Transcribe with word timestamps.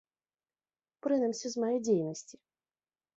Прынамсі 1.07 1.47
з 1.51 1.55
маёй 1.65 1.77
дзейнасці. 1.85 2.35